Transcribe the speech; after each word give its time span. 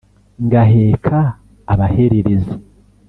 Ngaheka 0.45 1.19
abahererezi. 1.73 2.55